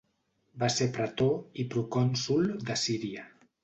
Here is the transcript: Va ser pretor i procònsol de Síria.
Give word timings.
Va 0.63 0.69
ser 0.77 0.87
pretor 0.95 1.37
i 1.65 1.69
procònsol 1.77 2.53
de 2.69 2.83
Síria. 2.89 3.33